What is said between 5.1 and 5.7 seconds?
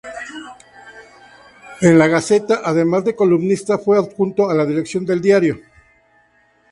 diario.